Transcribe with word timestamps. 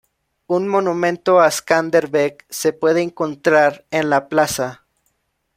Un 0.47 0.67
Monumento 0.67 1.39
a 1.39 1.51
Skanderbeg 1.51 2.45
se 2.49 2.73
puede 2.73 3.03
encontrar 3.03 3.85
en 3.91 4.09
la 4.09 4.29
plaza. 4.29 4.83